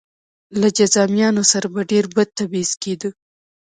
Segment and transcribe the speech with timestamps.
[0.59, 3.09] له جذامیانو سره به ډېر بد تبعیض کېده.